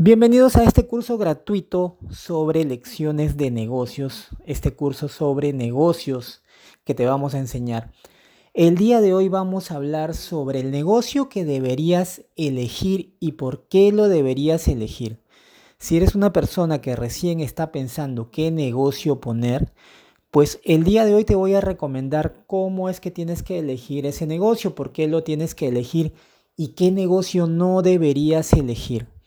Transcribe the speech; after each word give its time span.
Bienvenidos 0.00 0.54
a 0.54 0.62
este 0.62 0.86
curso 0.86 1.18
gratuito 1.18 1.98
sobre 2.08 2.64
lecciones 2.64 3.36
de 3.36 3.50
negocios, 3.50 4.28
este 4.46 4.72
curso 4.72 5.08
sobre 5.08 5.52
negocios 5.52 6.40
que 6.84 6.94
te 6.94 7.04
vamos 7.04 7.34
a 7.34 7.40
enseñar. 7.40 7.90
El 8.54 8.76
día 8.76 9.00
de 9.00 9.12
hoy 9.12 9.28
vamos 9.28 9.72
a 9.72 9.74
hablar 9.74 10.14
sobre 10.14 10.60
el 10.60 10.70
negocio 10.70 11.28
que 11.28 11.44
deberías 11.44 12.22
elegir 12.36 13.16
y 13.18 13.32
por 13.32 13.66
qué 13.66 13.90
lo 13.90 14.06
deberías 14.06 14.68
elegir. 14.68 15.18
Si 15.80 15.96
eres 15.96 16.14
una 16.14 16.32
persona 16.32 16.80
que 16.80 16.94
recién 16.94 17.40
está 17.40 17.72
pensando 17.72 18.30
qué 18.30 18.52
negocio 18.52 19.20
poner, 19.20 19.72
pues 20.30 20.60
el 20.62 20.84
día 20.84 21.06
de 21.06 21.16
hoy 21.16 21.24
te 21.24 21.34
voy 21.34 21.54
a 21.54 21.60
recomendar 21.60 22.44
cómo 22.46 22.88
es 22.88 23.00
que 23.00 23.10
tienes 23.10 23.42
que 23.42 23.58
elegir 23.58 24.06
ese 24.06 24.28
negocio, 24.28 24.76
por 24.76 24.92
qué 24.92 25.08
lo 25.08 25.24
tienes 25.24 25.56
que 25.56 25.66
elegir 25.66 26.12
y 26.56 26.68
qué 26.74 26.92
negocio 26.92 27.48
no 27.48 27.82
deberías 27.82 28.52
elegir. 28.52 29.17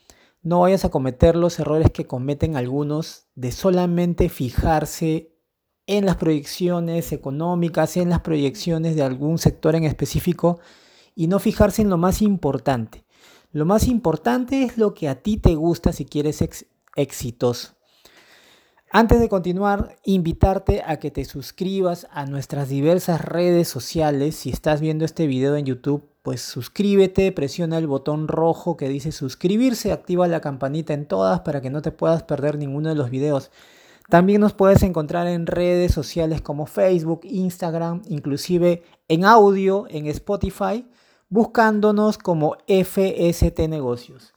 No 0.43 0.61
vayas 0.61 0.85
a 0.85 0.89
cometer 0.89 1.35
los 1.35 1.59
errores 1.59 1.91
que 1.91 2.07
cometen 2.07 2.55
algunos 2.55 3.27
de 3.35 3.51
solamente 3.51 4.27
fijarse 4.27 5.35
en 5.85 6.05
las 6.05 6.15
proyecciones 6.15 7.11
económicas, 7.11 7.95
en 7.97 8.09
las 8.09 8.21
proyecciones 8.21 8.95
de 8.95 9.03
algún 9.03 9.37
sector 9.37 9.75
en 9.75 9.83
específico 9.83 10.59
y 11.13 11.27
no 11.27 11.37
fijarse 11.37 11.83
en 11.83 11.89
lo 11.89 11.97
más 11.97 12.23
importante. 12.23 13.05
Lo 13.51 13.65
más 13.65 13.87
importante 13.87 14.63
es 14.63 14.77
lo 14.77 14.95
que 14.95 15.09
a 15.09 15.21
ti 15.21 15.37
te 15.37 15.53
gusta 15.53 15.93
si 15.93 16.05
quieres 16.05 16.37
ser 16.37 16.49
exitoso. 16.95 17.73
Antes 18.93 19.19
de 19.19 19.29
continuar, 19.29 19.95
invitarte 20.03 20.81
a 20.85 20.97
que 20.97 21.11
te 21.11 21.23
suscribas 21.23 22.07
a 22.11 22.25
nuestras 22.25 22.67
diversas 22.67 23.21
redes 23.21 23.67
sociales. 23.67 24.35
Si 24.35 24.49
estás 24.49 24.81
viendo 24.81 25.05
este 25.05 25.27
video 25.27 25.55
en 25.55 25.65
YouTube, 25.65 26.10
pues 26.21 26.41
suscríbete, 26.41 27.31
presiona 27.31 27.77
el 27.77 27.87
botón 27.87 28.27
rojo 28.27 28.77
que 28.77 28.89
dice 28.89 29.11
suscribirse, 29.11 29.91
activa 29.91 30.27
la 30.27 30.41
campanita 30.41 30.93
en 30.93 31.07
todas 31.07 31.41
para 31.41 31.61
que 31.61 31.69
no 31.69 31.81
te 31.81 31.91
puedas 31.91 32.23
perder 32.23 32.57
ninguno 32.57 32.89
de 32.89 32.95
los 32.95 33.09
videos. 33.09 33.51
También 34.09 34.41
nos 34.41 34.53
puedes 34.53 34.83
encontrar 34.83 35.27
en 35.27 35.47
redes 35.47 35.93
sociales 35.93 36.41
como 36.41 36.65
Facebook, 36.65 37.21
Instagram, 37.23 38.01
inclusive 38.07 38.83
en 39.07 39.25
audio, 39.25 39.85
en 39.89 40.05
Spotify, 40.07 40.85
buscándonos 41.29 42.17
como 42.17 42.57
FST 42.67 43.59
Negocios. 43.69 44.33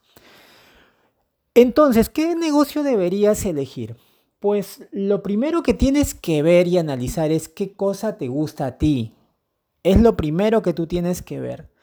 Entonces, 1.54 2.08
¿qué 2.08 2.34
negocio 2.34 2.82
deberías 2.82 3.44
elegir? 3.44 3.96
Pues 4.41 4.86
lo 4.91 5.22
primero 5.22 5.62
que 5.62 5.74
tienes 5.74 6.14
que 6.14 6.42
ver 6.42 6.66
y 6.66 6.78
analizar 6.78 7.30
es 7.30 7.48
qué 7.48 7.72
cosa 7.72 8.16
te 8.16 8.28
gusta 8.28 8.66
a 8.66 8.78
ti. 8.78 9.14
Es 9.82 10.00
lo 10.00 10.16
primero 10.16 10.62
que 10.62 10.72
tú 10.72 10.86
tienes 10.86 11.20
que 11.20 11.41
ver. 11.41 11.73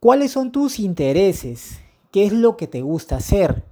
¿Cuáles 0.00 0.30
son 0.30 0.50
tus 0.50 0.78
intereses? 0.78 1.78
¿Qué 2.10 2.24
es 2.24 2.32
lo 2.32 2.56
que 2.56 2.66
te 2.66 2.80
gusta 2.80 3.16
hacer? 3.16 3.64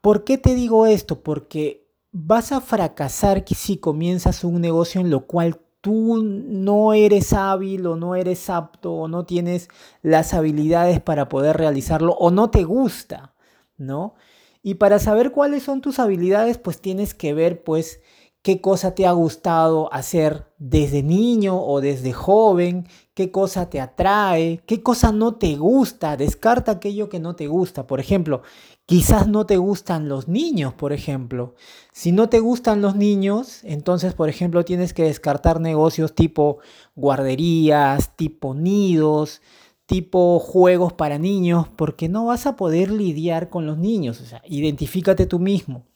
¿Por 0.00 0.24
qué 0.24 0.38
te 0.38 0.54
digo 0.54 0.86
esto? 0.86 1.22
Porque 1.22 1.86
vas 2.10 2.52
a 2.52 2.62
fracasar 2.62 3.44
si 3.46 3.76
comienzas 3.76 4.44
un 4.44 4.62
negocio 4.62 5.02
en 5.02 5.10
lo 5.10 5.26
cual 5.26 5.60
tú 5.82 6.22
no 6.22 6.94
eres 6.94 7.34
hábil 7.34 7.86
o 7.86 7.96
no 7.96 8.14
eres 8.14 8.48
apto 8.48 8.94
o 8.94 9.08
no 9.08 9.26
tienes 9.26 9.68
las 10.00 10.32
habilidades 10.32 11.02
para 11.02 11.28
poder 11.28 11.58
realizarlo 11.58 12.14
o 12.14 12.30
no 12.30 12.48
te 12.48 12.64
gusta, 12.64 13.34
¿no? 13.76 14.14
Y 14.62 14.74
para 14.76 14.98
saber 15.00 15.32
cuáles 15.32 15.64
son 15.64 15.82
tus 15.82 15.98
habilidades, 15.98 16.56
pues 16.56 16.80
tienes 16.80 17.12
que 17.12 17.34
ver 17.34 17.62
pues 17.62 18.00
qué 18.42 18.60
cosa 18.60 18.94
te 18.94 19.06
ha 19.06 19.12
gustado 19.12 19.92
hacer 19.92 20.48
desde 20.58 21.02
niño 21.02 21.62
o 21.62 21.80
desde 21.80 22.12
joven, 22.12 22.88
qué 23.14 23.30
cosa 23.30 23.70
te 23.70 23.80
atrae, 23.80 24.60
qué 24.66 24.82
cosa 24.82 25.12
no 25.12 25.36
te 25.36 25.56
gusta, 25.56 26.16
descarta 26.16 26.72
aquello 26.72 27.08
que 27.08 27.20
no 27.20 27.36
te 27.36 27.46
gusta. 27.46 27.86
Por 27.86 28.00
ejemplo, 28.00 28.42
quizás 28.84 29.28
no 29.28 29.46
te 29.46 29.56
gustan 29.58 30.08
los 30.08 30.26
niños, 30.26 30.74
por 30.74 30.92
ejemplo. 30.92 31.54
Si 31.92 32.10
no 32.10 32.28
te 32.28 32.40
gustan 32.40 32.82
los 32.82 32.96
niños, 32.96 33.60
entonces, 33.62 34.14
por 34.14 34.28
ejemplo, 34.28 34.64
tienes 34.64 34.92
que 34.92 35.04
descartar 35.04 35.60
negocios 35.60 36.14
tipo 36.14 36.58
guarderías, 36.96 38.16
tipo 38.16 38.54
nidos, 38.54 39.40
tipo 39.86 40.40
juegos 40.40 40.92
para 40.92 41.18
niños, 41.18 41.68
porque 41.76 42.08
no 42.08 42.26
vas 42.26 42.46
a 42.46 42.56
poder 42.56 42.90
lidiar 42.90 43.50
con 43.50 43.66
los 43.66 43.78
niños. 43.78 44.20
O 44.20 44.26
sea, 44.26 44.42
identifícate 44.46 45.26
tú 45.26 45.38
mismo 45.38 45.86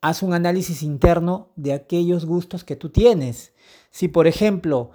haz 0.00 0.22
un 0.22 0.34
análisis 0.34 0.82
interno 0.82 1.50
de 1.56 1.72
aquellos 1.72 2.26
gustos 2.26 2.64
que 2.64 2.76
tú 2.76 2.90
tienes. 2.90 3.52
Si, 3.90 4.08
por 4.08 4.26
ejemplo, 4.26 4.90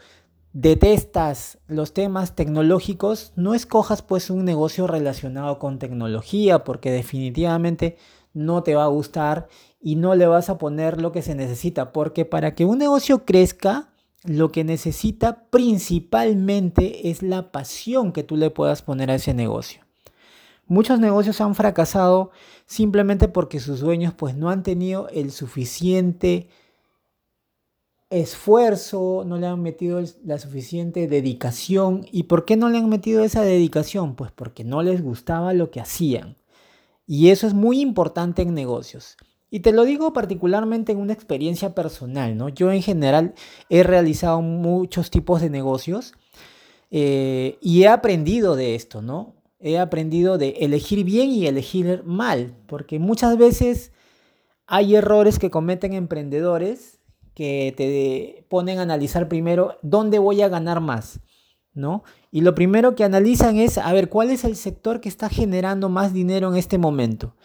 detestas 0.53 1.59
los 1.67 1.93
temas 1.93 2.35
tecnológicos, 2.35 3.33
no 3.35 3.53
escojas 3.53 4.01
pues 4.01 4.29
un 4.29 4.45
negocio 4.45 4.87
relacionado 4.87 5.59
con 5.59 5.79
tecnología 5.79 6.63
porque 6.63 6.91
definitivamente 6.91 7.97
no 8.33 8.63
te 8.63 8.75
va 8.75 8.83
a 8.85 8.87
gustar 8.87 9.47
y 9.81 9.95
no 9.95 10.15
le 10.15 10.27
vas 10.27 10.49
a 10.49 10.57
poner 10.57 11.01
lo 11.01 11.11
que 11.11 11.21
se 11.21 11.35
necesita, 11.35 11.91
porque 11.91 12.25
para 12.25 12.53
que 12.53 12.65
un 12.65 12.77
negocio 12.77 13.25
crezca, 13.25 13.89
lo 14.23 14.51
que 14.51 14.63
necesita 14.63 15.45
principalmente 15.49 17.09
es 17.09 17.23
la 17.23 17.51
pasión 17.51 18.11
que 18.11 18.23
tú 18.23 18.37
le 18.37 18.51
puedas 18.51 18.83
poner 18.83 19.09
a 19.09 19.15
ese 19.15 19.33
negocio. 19.33 19.81
Muchos 20.71 21.01
negocios 21.01 21.41
han 21.41 21.53
fracasado 21.53 22.31
simplemente 22.65 23.27
porque 23.27 23.59
sus 23.59 23.81
dueños 23.81 24.13
pues 24.13 24.37
no 24.37 24.49
han 24.49 24.63
tenido 24.63 25.09
el 25.09 25.31
suficiente 25.31 26.47
esfuerzo, 28.09 29.25
no 29.27 29.37
le 29.37 29.47
han 29.47 29.61
metido 29.61 30.01
la 30.23 30.37
suficiente 30.37 31.09
dedicación. 31.09 32.05
¿Y 32.09 32.23
por 32.23 32.45
qué 32.45 32.55
no 32.55 32.69
le 32.69 32.77
han 32.77 32.87
metido 32.87 33.21
esa 33.21 33.41
dedicación? 33.41 34.15
Pues 34.15 34.31
porque 34.31 34.63
no 34.63 34.81
les 34.81 35.03
gustaba 35.03 35.51
lo 35.53 35.71
que 35.71 35.81
hacían. 35.81 36.37
Y 37.05 37.31
eso 37.31 37.47
es 37.47 37.53
muy 37.53 37.81
importante 37.81 38.41
en 38.41 38.53
negocios. 38.53 39.17
Y 39.49 39.59
te 39.59 39.73
lo 39.73 39.83
digo 39.83 40.13
particularmente 40.13 40.93
en 40.93 40.99
una 40.99 41.11
experiencia 41.11 41.75
personal, 41.75 42.37
¿no? 42.37 42.47
Yo 42.47 42.71
en 42.71 42.81
general 42.81 43.33
he 43.67 43.83
realizado 43.83 44.41
muchos 44.41 45.11
tipos 45.11 45.41
de 45.41 45.49
negocios 45.49 46.13
eh, 46.91 47.57
y 47.59 47.83
he 47.83 47.89
aprendido 47.89 48.55
de 48.55 48.75
esto, 48.75 49.01
¿no? 49.01 49.40
He 49.61 49.77
aprendido 49.79 50.37
de 50.37 50.49
elegir 50.59 51.03
bien 51.03 51.29
y 51.29 51.47
elegir 51.47 52.03
mal, 52.03 52.57
porque 52.67 52.99
muchas 52.99 53.37
veces 53.37 53.91
hay 54.65 54.95
errores 54.95 55.39
que 55.39 55.51
cometen 55.51 55.93
emprendedores 55.93 56.99
que 57.33 57.73
te 57.77 58.45
ponen 58.49 58.79
a 58.79 58.83
analizar 58.83 59.27
primero 59.27 59.77
dónde 59.81 60.19
voy 60.19 60.41
a 60.41 60.49
ganar 60.49 60.81
más, 60.81 61.21
¿no? 61.73 62.03
Y 62.31 62.41
lo 62.41 62.55
primero 62.55 62.95
que 62.95 63.03
analizan 63.03 63.57
es, 63.57 63.77
a 63.77 63.91
ver, 63.93 64.09
¿cuál 64.09 64.31
es 64.31 64.43
el 64.43 64.55
sector 64.55 64.99
que 64.99 65.09
está 65.09 65.29
generando 65.29 65.89
más 65.89 66.13
dinero 66.13 66.49
en 66.49 66.57
este 66.57 66.77
momento? 66.77 67.35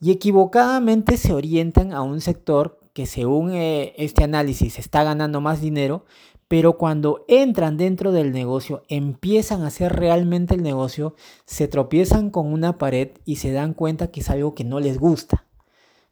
Y 0.00 0.10
equivocadamente 0.10 1.16
se 1.16 1.32
orientan 1.32 1.92
a 1.92 2.02
un 2.02 2.20
sector 2.20 2.80
que 2.92 3.06
según 3.06 3.52
eh, 3.52 3.94
este 3.98 4.24
análisis 4.24 4.78
está 4.78 5.04
ganando 5.04 5.40
más 5.40 5.60
dinero, 5.60 6.04
pero 6.50 6.78
cuando 6.78 7.24
entran 7.28 7.76
dentro 7.76 8.10
del 8.10 8.32
negocio, 8.32 8.82
empiezan 8.88 9.62
a 9.62 9.68
hacer 9.68 9.92
realmente 9.92 10.56
el 10.56 10.64
negocio, 10.64 11.14
se 11.44 11.68
tropiezan 11.68 12.30
con 12.30 12.52
una 12.52 12.76
pared 12.76 13.10
y 13.24 13.36
se 13.36 13.52
dan 13.52 13.72
cuenta 13.72 14.08
que 14.08 14.18
es 14.18 14.30
algo 14.30 14.52
que 14.56 14.64
no 14.64 14.80
les 14.80 14.98
gusta, 14.98 15.46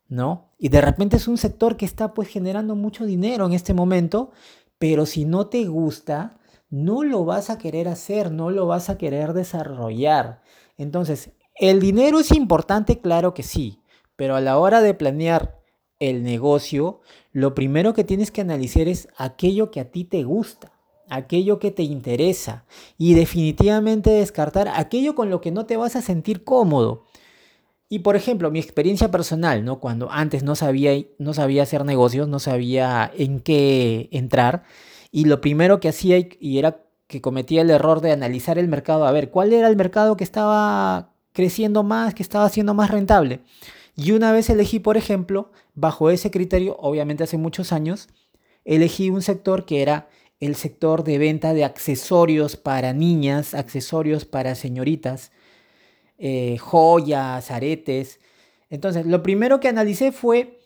¿no? 0.07 0.53
Y 0.57 0.69
de 0.69 0.81
repente 0.81 1.17
es 1.17 1.27
un 1.27 1.39
sector 1.39 1.77
que 1.77 1.87
está 1.87 2.15
pues 2.15 2.29
generando 2.29 2.77
mucho 2.77 3.05
dinero 3.05 3.47
en 3.47 3.53
este 3.53 3.75
momento, 3.75 4.31
pero 4.79 5.07
si 5.07 5.25
no 5.25 5.49
te 5.49 5.65
gusta, 5.65 6.39
no 6.71 7.03
lo 7.03 7.25
vas 7.25 7.51
a 7.51 7.59
querer 7.59 7.89
hacer, 7.89 8.31
no 8.31 8.51
lo 8.51 8.69
vas 8.69 8.91
a 8.91 8.97
querer 8.97 9.33
desarrollar. 9.33 10.43
Entonces, 10.77 11.33
¿el 11.57 11.81
dinero 11.81 12.21
es 12.21 12.31
importante? 12.31 13.01
Claro 13.01 13.35
que 13.35 13.43
sí, 13.43 13.83
pero 14.15 14.37
a 14.37 14.41
la 14.41 14.57
hora 14.59 14.83
de 14.83 14.95
planear 14.95 15.58
el 16.01 16.23
negocio, 16.23 17.01
lo 17.33 17.55
primero 17.55 17.95
que 17.95 18.05
tienes 18.05 18.31
que 18.31 18.41
analizar 18.41 18.89
es 18.89 19.09
aquello 19.17 19.71
que 19.71 19.81
a 19.81 19.91
ti 19.91 20.05
te 20.05 20.23
gusta, 20.25 20.73
aquello 21.09 21.59
que 21.59 21.71
te 21.71 21.83
interesa 21.83 22.65
y 22.97 23.15
definitivamente 23.15 24.11
descartar 24.11 24.69
aquello 24.69 25.15
con 25.15 25.31
lo 25.31 25.41
que 25.41 25.51
no 25.51 25.67
te 25.67 25.77
vas 25.77 25.97
a 25.97 26.03
sentir 26.03 26.45
cómodo. 26.45 27.05
Y 27.89 28.01
por 28.01 28.17
ejemplo, 28.17 28.51
mi 28.51 28.59
experiencia 28.59 29.11
personal, 29.11 29.65
¿no? 29.65 29.81
Cuando 29.81 30.11
antes 30.11 30.43
no 30.43 30.55
sabía, 30.55 30.93
no 31.19 31.33
sabía 31.33 31.63
hacer 31.63 31.85
negocios, 31.85 32.29
no 32.29 32.39
sabía 32.39 33.11
en 33.17 33.41
qué 33.41 34.09
entrar, 34.13 34.65
y 35.11 35.25
lo 35.25 35.41
primero 35.41 35.81
que 35.81 35.89
hacía 35.89 36.19
y 36.39 36.59
era 36.59 36.85
que 37.07 37.23
cometía 37.23 37.63
el 37.63 37.71
error 37.71 38.03
de 38.03 38.13
analizar 38.13 38.59
el 38.59 38.69
mercado, 38.69 39.07
a 39.07 39.13
ver, 39.13 39.31
¿cuál 39.31 39.55
era 39.55 39.69
el 39.69 39.77
mercado 39.77 40.19
que 40.19 40.25
estaba 40.25 41.15
creciendo 41.33 41.83
más, 41.83 42.15
que 42.15 42.23
estaba 42.23 42.49
siendo 42.51 42.75
más 42.75 42.91
rentable? 42.91 43.41
Y 43.99 44.13
una 44.13 44.31
vez 44.31 44.49
elegí, 44.49 44.79
por 44.79 44.97
ejemplo, 44.97 45.51
bajo 45.75 46.09
ese 46.11 46.31
criterio, 46.31 46.77
obviamente 46.79 47.25
hace 47.25 47.37
muchos 47.37 47.73
años, 47.73 48.09
elegí 48.65 49.11
un 49.11 49.23
sector 49.23 49.67
que 49.67 49.83
era 49.83 50.09
el 50.39 50.55
sector 50.55 51.03
de 51.03 51.19
venta 51.19 51.53
de 51.53 51.65
accesorios 51.65 52.57
para 52.57 52.93
niñas, 52.93 53.55
accesorios 53.55 54.25
para 54.25 54.55
señoritas, 54.55 55.33
eh, 56.17 56.59
joyas, 56.59 57.51
aretes. 57.51 58.21
Entonces, 58.71 59.05
lo 59.05 59.25
primero 59.25 59.59
que 59.59 59.67
analicé 59.67 60.13
fue 60.13 60.61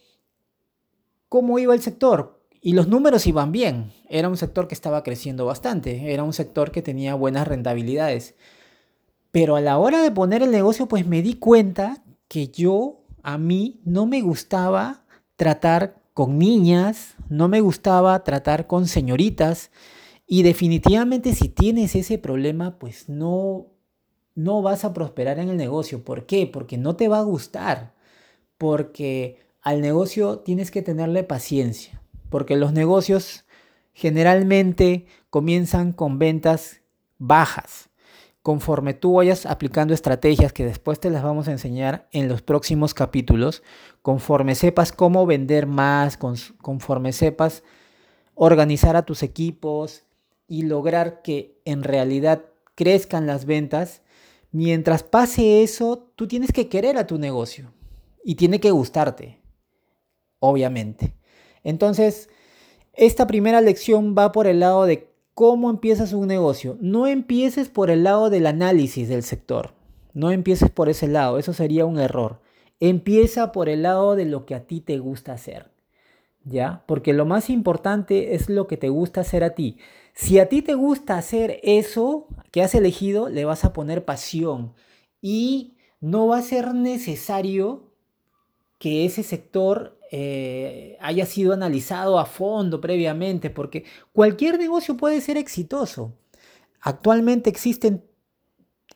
cómo 1.30 1.58
iba 1.58 1.72
el 1.72 1.80
sector. 1.80 2.38
Y 2.60 2.74
los 2.74 2.86
números 2.86 3.26
iban 3.26 3.50
bien. 3.50 3.94
Era 4.10 4.28
un 4.28 4.36
sector 4.36 4.68
que 4.68 4.74
estaba 4.74 5.02
creciendo 5.02 5.46
bastante. 5.46 6.12
Era 6.12 6.22
un 6.22 6.34
sector 6.34 6.70
que 6.70 6.82
tenía 6.82 7.14
buenas 7.14 7.48
rentabilidades. 7.48 8.34
Pero 9.30 9.56
a 9.56 9.62
la 9.62 9.78
hora 9.78 10.02
de 10.02 10.10
poner 10.10 10.42
el 10.42 10.50
negocio, 10.50 10.86
pues 10.86 11.06
me 11.06 11.22
di 11.22 11.32
cuenta 11.32 12.04
que 12.28 12.48
yo, 12.48 13.01
a 13.22 13.38
mí, 13.38 13.80
no 13.84 14.06
me 14.06 14.20
gustaba 14.20 15.04
tratar 15.36 16.02
con 16.14 16.38
niñas, 16.38 17.14
no 17.28 17.48
me 17.48 17.60
gustaba 17.60 18.22
tratar 18.24 18.66
con 18.66 18.86
señoritas 18.86 19.70
y 20.26 20.42
definitivamente 20.42 21.34
si 21.34 21.48
tienes 21.48 21.94
ese 21.94 22.18
problema, 22.18 22.78
pues 22.78 23.08
no, 23.08 23.66
no 24.34 24.62
vas 24.62 24.84
a 24.84 24.92
prosperar 24.92 25.38
en 25.38 25.48
el 25.48 25.56
negocio. 25.56 26.04
¿Por 26.04 26.26
qué? 26.26 26.46
Porque 26.46 26.78
no 26.78 26.96
te 26.96 27.08
va 27.08 27.18
a 27.18 27.22
gustar, 27.22 27.94
porque 28.58 29.38
al 29.60 29.80
negocio 29.80 30.38
tienes 30.38 30.70
que 30.70 30.82
tenerle 30.82 31.22
paciencia, 31.22 32.00
porque 32.30 32.56
los 32.56 32.72
negocios 32.72 33.44
generalmente 33.92 35.06
comienzan 35.30 35.92
con 35.92 36.18
ventas 36.18 36.80
bajas. 37.18 37.88
Conforme 38.42 38.92
tú 38.92 39.14
vayas 39.14 39.46
aplicando 39.46 39.94
estrategias 39.94 40.52
que 40.52 40.64
después 40.64 40.98
te 40.98 41.10
las 41.10 41.22
vamos 41.22 41.46
a 41.46 41.52
enseñar 41.52 42.08
en 42.10 42.28
los 42.28 42.42
próximos 42.42 42.92
capítulos, 42.92 43.62
conforme 44.02 44.56
sepas 44.56 44.90
cómo 44.90 45.26
vender 45.26 45.66
más, 45.66 46.18
conforme 46.60 47.12
sepas 47.12 47.62
organizar 48.34 48.96
a 48.96 49.02
tus 49.02 49.22
equipos 49.22 50.04
y 50.48 50.62
lograr 50.62 51.22
que 51.22 51.60
en 51.64 51.84
realidad 51.84 52.46
crezcan 52.74 53.28
las 53.28 53.44
ventas, 53.44 54.02
mientras 54.50 55.04
pase 55.04 55.62
eso, 55.62 56.10
tú 56.16 56.26
tienes 56.26 56.52
que 56.52 56.68
querer 56.68 56.98
a 56.98 57.06
tu 57.06 57.18
negocio 57.18 57.72
y 58.24 58.34
tiene 58.34 58.58
que 58.58 58.72
gustarte, 58.72 59.40
obviamente. 60.40 61.14
Entonces, 61.62 62.28
esta 62.92 63.28
primera 63.28 63.60
lección 63.60 64.16
va 64.18 64.32
por 64.32 64.48
el 64.48 64.58
lado 64.60 64.84
de 64.84 65.11
cómo 65.34 65.70
empiezas 65.70 66.12
un 66.12 66.26
negocio. 66.28 66.76
No 66.80 67.06
empieces 67.06 67.68
por 67.68 67.90
el 67.90 68.04
lado 68.04 68.30
del 68.30 68.46
análisis 68.46 69.08
del 69.08 69.22
sector. 69.22 69.74
No 70.14 70.30
empieces 70.30 70.70
por 70.70 70.88
ese 70.88 71.08
lado, 71.08 71.38
eso 71.38 71.52
sería 71.52 71.86
un 71.86 71.98
error. 71.98 72.40
Empieza 72.80 73.52
por 73.52 73.68
el 73.68 73.82
lado 73.82 74.14
de 74.14 74.26
lo 74.26 74.44
que 74.44 74.54
a 74.54 74.66
ti 74.66 74.80
te 74.80 74.98
gusta 74.98 75.32
hacer. 75.32 75.70
¿Ya? 76.44 76.82
Porque 76.86 77.12
lo 77.12 77.24
más 77.24 77.50
importante 77.50 78.34
es 78.34 78.50
lo 78.50 78.66
que 78.66 78.76
te 78.76 78.88
gusta 78.88 79.20
hacer 79.20 79.44
a 79.44 79.54
ti. 79.54 79.78
Si 80.12 80.38
a 80.38 80.48
ti 80.48 80.60
te 80.60 80.74
gusta 80.74 81.16
hacer 81.16 81.60
eso 81.62 82.26
que 82.50 82.62
has 82.62 82.74
elegido, 82.74 83.28
le 83.28 83.44
vas 83.44 83.64
a 83.64 83.72
poner 83.72 84.04
pasión 84.04 84.74
y 85.20 85.76
no 86.00 86.26
va 86.26 86.38
a 86.38 86.42
ser 86.42 86.74
necesario 86.74 87.92
que 88.78 89.04
ese 89.06 89.22
sector 89.22 89.96
eh, 90.14 90.98
haya 91.00 91.24
sido 91.24 91.54
analizado 91.54 92.18
a 92.18 92.26
fondo 92.26 92.82
previamente, 92.82 93.48
porque 93.48 93.84
cualquier 94.12 94.58
negocio 94.58 94.94
puede 94.94 95.22
ser 95.22 95.38
exitoso. 95.38 96.12
Actualmente 96.82 97.48
existen 97.48 98.04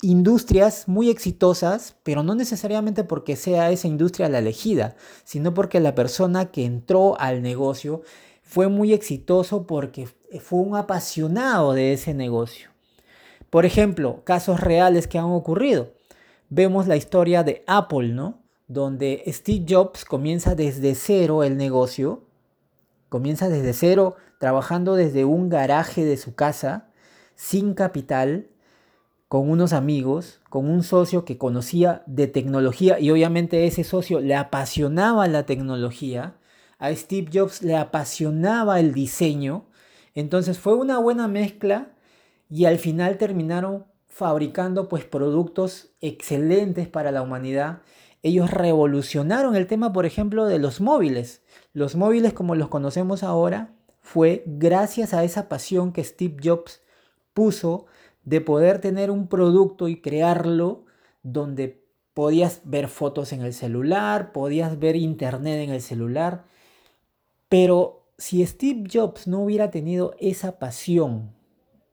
industrias 0.02 0.88
muy 0.88 1.08
exitosas, 1.08 1.96
pero 2.02 2.22
no 2.22 2.34
necesariamente 2.34 3.02
porque 3.02 3.34
sea 3.34 3.70
esa 3.70 3.88
industria 3.88 4.28
la 4.28 4.40
elegida, 4.40 4.94
sino 5.24 5.54
porque 5.54 5.80
la 5.80 5.94
persona 5.94 6.50
que 6.50 6.66
entró 6.66 7.18
al 7.18 7.40
negocio 7.40 8.02
fue 8.42 8.68
muy 8.68 8.92
exitoso 8.92 9.66
porque 9.66 10.08
fue 10.38 10.58
un 10.58 10.76
apasionado 10.76 11.72
de 11.72 11.94
ese 11.94 12.12
negocio. 12.12 12.68
Por 13.48 13.64
ejemplo, 13.64 14.22
casos 14.24 14.60
reales 14.60 15.06
que 15.06 15.16
han 15.16 15.24
ocurrido. 15.30 15.94
Vemos 16.50 16.86
la 16.86 16.96
historia 16.96 17.42
de 17.42 17.64
Apple, 17.66 18.08
¿no? 18.08 18.45
Donde 18.68 19.22
Steve 19.28 19.64
Jobs 19.68 20.04
comienza 20.04 20.54
desde 20.54 20.94
cero 20.94 21.44
el 21.44 21.56
negocio, 21.56 22.24
comienza 23.08 23.48
desde 23.48 23.72
cero 23.72 24.16
trabajando 24.38 24.96
desde 24.96 25.24
un 25.24 25.48
garaje 25.48 26.04
de 26.04 26.16
su 26.16 26.34
casa, 26.34 26.90
sin 27.34 27.74
capital, 27.74 28.48
con 29.28 29.50
unos 29.50 29.72
amigos, 29.72 30.40
con 30.50 30.68
un 30.68 30.82
socio 30.82 31.24
que 31.24 31.38
conocía 31.38 32.02
de 32.06 32.26
tecnología 32.28 33.00
y 33.00 33.10
obviamente 33.10 33.66
ese 33.66 33.82
socio 33.82 34.20
le 34.20 34.36
apasionaba 34.36 35.26
la 35.26 35.46
tecnología, 35.46 36.36
a 36.78 36.94
Steve 36.94 37.30
Jobs 37.32 37.62
le 37.62 37.76
apasionaba 37.76 38.78
el 38.78 38.92
diseño, 38.92 39.66
entonces 40.14 40.58
fue 40.58 40.74
una 40.74 40.98
buena 40.98 41.26
mezcla 41.26 41.92
y 42.48 42.66
al 42.66 42.78
final 42.78 43.18
terminaron 43.18 43.86
fabricando 44.06 44.88
pues 44.88 45.04
productos 45.04 45.90
excelentes 46.00 46.88
para 46.88 47.10
la 47.10 47.22
humanidad 47.22 47.82
ellos 48.26 48.50
revolucionaron 48.50 49.54
el 49.54 49.68
tema, 49.68 49.92
por 49.92 50.04
ejemplo, 50.04 50.46
de 50.46 50.58
los 50.58 50.80
móviles. 50.80 51.42
Los 51.72 51.94
móviles 51.94 52.32
como 52.32 52.56
los 52.56 52.68
conocemos 52.68 53.22
ahora 53.22 53.76
fue 54.00 54.42
gracias 54.46 55.14
a 55.14 55.22
esa 55.22 55.48
pasión 55.48 55.92
que 55.92 56.02
Steve 56.02 56.36
Jobs 56.42 56.82
puso 57.34 57.86
de 58.24 58.40
poder 58.40 58.80
tener 58.80 59.12
un 59.12 59.28
producto 59.28 59.86
y 59.86 60.00
crearlo 60.00 60.86
donde 61.22 61.84
podías 62.14 62.62
ver 62.64 62.88
fotos 62.88 63.32
en 63.32 63.42
el 63.42 63.54
celular, 63.54 64.32
podías 64.32 64.78
ver 64.80 64.96
internet 64.96 65.60
en 65.60 65.70
el 65.70 65.80
celular. 65.80 66.46
Pero 67.48 68.08
si 68.18 68.44
Steve 68.44 68.88
Jobs 68.92 69.28
no 69.28 69.40
hubiera 69.40 69.70
tenido 69.70 70.16
esa 70.18 70.58
pasión 70.58 71.32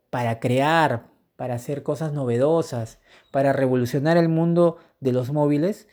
para 0.10 0.40
crear, 0.40 1.12
para 1.36 1.56
hacer 1.56 1.84
cosas 1.84 2.12
novedosas, 2.12 3.00
para 3.32 3.54
revolucionar 3.54 4.18
el 4.18 4.30
mundo 4.30 4.78
de 5.00 5.12
los 5.12 5.32
móviles, 5.32 5.88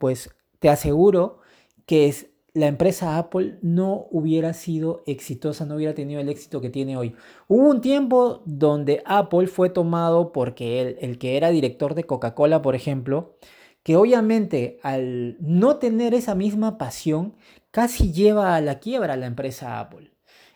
pues 0.00 0.30
te 0.60 0.70
aseguro 0.70 1.40
que 1.84 2.12
la 2.54 2.66
empresa 2.66 3.18
Apple 3.18 3.58
no 3.60 4.08
hubiera 4.10 4.54
sido 4.54 5.04
exitosa, 5.06 5.66
no 5.66 5.76
hubiera 5.76 5.94
tenido 5.94 6.20
el 6.20 6.30
éxito 6.30 6.62
que 6.62 6.70
tiene 6.70 6.96
hoy. 6.96 7.14
Hubo 7.48 7.68
un 7.68 7.82
tiempo 7.82 8.42
donde 8.46 9.02
Apple 9.04 9.46
fue 9.46 9.68
tomado 9.68 10.32
porque 10.32 10.80
el, 10.80 10.96
el 11.00 11.18
que 11.18 11.36
era 11.36 11.50
director 11.50 11.94
de 11.94 12.04
Coca-Cola, 12.04 12.62
por 12.62 12.74
ejemplo, 12.74 13.36
que 13.82 13.96
obviamente 13.96 14.80
al 14.82 15.36
no 15.38 15.76
tener 15.76 16.14
esa 16.14 16.34
misma 16.34 16.78
pasión, 16.78 17.36
casi 17.70 18.10
lleva 18.10 18.56
a 18.56 18.60
la 18.62 18.80
quiebra 18.80 19.14
a 19.14 19.18
la 19.18 19.26
empresa 19.26 19.80
Apple. 19.80 20.12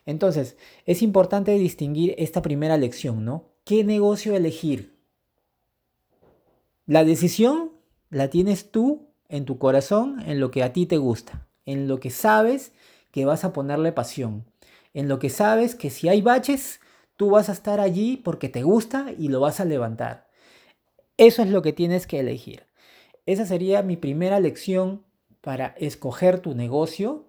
Entonces, 0.06 0.56
es 0.86 1.02
importante 1.02 1.52
distinguir 1.52 2.14
esta 2.16 2.40
primera 2.40 2.78
lección, 2.78 3.26
¿no? 3.26 3.50
¿Qué 3.64 3.84
negocio 3.84 4.34
elegir? 4.34 4.98
La 6.86 7.04
decisión 7.04 7.72
la 8.08 8.30
tienes 8.30 8.70
tú 8.70 9.13
en 9.28 9.44
tu 9.44 9.58
corazón 9.58 10.22
en 10.26 10.40
lo 10.40 10.50
que 10.50 10.62
a 10.62 10.72
ti 10.72 10.86
te 10.86 10.98
gusta, 10.98 11.46
en 11.66 11.88
lo 11.88 12.00
que 12.00 12.10
sabes 12.10 12.72
que 13.10 13.24
vas 13.24 13.44
a 13.44 13.52
ponerle 13.52 13.92
pasión, 13.92 14.44
en 14.92 15.08
lo 15.08 15.18
que 15.18 15.30
sabes 15.30 15.74
que 15.74 15.90
si 15.90 16.08
hay 16.08 16.22
baches, 16.22 16.80
tú 17.16 17.30
vas 17.30 17.48
a 17.48 17.52
estar 17.52 17.80
allí 17.80 18.16
porque 18.16 18.48
te 18.48 18.62
gusta 18.62 19.12
y 19.16 19.28
lo 19.28 19.40
vas 19.40 19.60
a 19.60 19.64
levantar. 19.64 20.28
Eso 21.16 21.42
es 21.42 21.48
lo 21.48 21.62
que 21.62 21.72
tienes 21.72 22.06
que 22.06 22.20
elegir. 22.20 22.66
Esa 23.26 23.46
sería 23.46 23.82
mi 23.82 23.96
primera 23.96 24.40
lección 24.40 25.04
para 25.40 25.74
escoger 25.78 26.40
tu 26.40 26.54
negocio. 26.54 27.28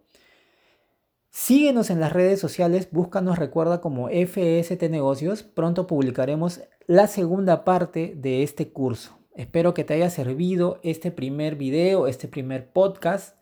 Síguenos 1.29 1.89
en 1.89 1.99
las 1.99 2.13
redes 2.13 2.39
sociales, 2.39 2.89
búscanos, 2.91 3.37
recuerda 3.37 3.81
como 3.81 4.09
FST 4.09 4.89
Negocios. 4.89 5.43
Pronto 5.43 5.85
publicaremos 5.85 6.61
la 6.87 7.07
segunda 7.07 7.63
parte 7.63 8.13
de 8.15 8.41
este 8.41 8.69
curso. 8.69 9.17
Espero 9.35 9.73
que 9.73 9.83
te 9.83 9.93
haya 9.93 10.09
servido 10.09 10.79
este 10.81 11.11
primer 11.11 11.55
video, 11.55 12.07
este 12.07 12.27
primer 12.27 12.71
podcast. 12.71 13.37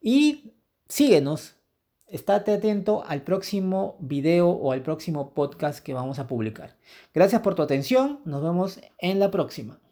Y 0.00 0.54
síguenos. 0.88 1.56
Estate 2.06 2.52
atento 2.52 3.04
al 3.06 3.22
próximo 3.22 3.96
video 4.00 4.48
o 4.48 4.72
al 4.72 4.82
próximo 4.82 5.34
podcast 5.34 5.80
que 5.80 5.92
vamos 5.92 6.18
a 6.18 6.26
publicar. 6.26 6.76
Gracias 7.12 7.42
por 7.42 7.54
tu 7.54 7.62
atención. 7.62 8.20
Nos 8.24 8.42
vemos 8.42 8.80
en 8.98 9.18
la 9.18 9.30
próxima. 9.30 9.80